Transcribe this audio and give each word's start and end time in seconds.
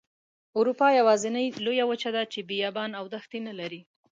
اروپا 0.59 0.87
یوازینۍ 0.99 1.47
لویه 1.65 1.85
وچه 1.87 2.09
ده 2.15 2.21
چې 2.31 2.39
بیابانه 2.49 2.95
او 2.99 3.05
دښتې 3.15 3.39
نلري. 3.47 3.81